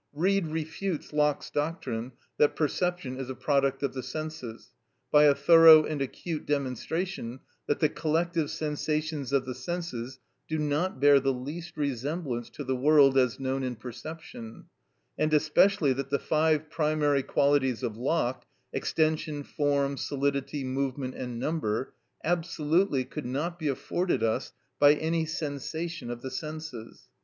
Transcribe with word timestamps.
Reid 0.13 0.47
refutes 0.47 1.13
Locke's 1.13 1.51
doctrine 1.51 2.13
that 2.39 2.55
perception 2.55 3.17
is 3.17 3.29
a 3.29 3.35
product 3.35 3.83
of 3.83 3.93
the 3.93 4.01
senses, 4.01 4.71
by 5.11 5.25
a 5.25 5.35
thorough 5.35 5.85
and 5.85 6.01
acute 6.01 6.47
demonstration 6.47 7.39
that 7.67 7.81
the 7.81 7.87
collective 7.89 8.49
sensations 8.49 9.31
of 9.31 9.45
the 9.45 9.53
senses 9.53 10.17
do 10.47 10.57
not 10.57 10.99
bear 10.99 11.19
the 11.19 11.31
least 11.31 11.77
resemblance 11.77 12.49
to 12.49 12.63
the 12.63 12.75
world 12.75 13.15
as 13.15 13.39
known 13.39 13.61
in 13.61 13.75
perception, 13.75 14.65
and 15.19 15.35
especially 15.35 15.93
that 15.93 16.09
the 16.09 16.17
five 16.17 16.71
primary 16.71 17.21
qualities 17.21 17.83
of 17.83 17.95
Locke 17.95 18.47
(extension, 18.73 19.43
form, 19.43 19.97
solidity, 19.97 20.63
movement, 20.63 21.13
and 21.13 21.37
number) 21.37 21.93
absolutely 22.23 23.05
could 23.05 23.27
not 23.27 23.59
be 23.59 23.67
afforded 23.67 24.23
us 24.23 24.51
by 24.79 24.95
any 24.95 25.27
sensation 25.27 26.09
of 26.09 26.23
the 26.23 26.31
senses. 26.31 27.07